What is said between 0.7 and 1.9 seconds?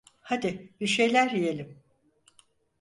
bir şeyler yiyelim.